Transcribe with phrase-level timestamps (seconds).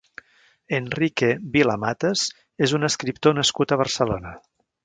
[0.77, 2.25] Enrique Vila-Matas
[2.69, 4.37] és un escriptor nascut a Barcelona.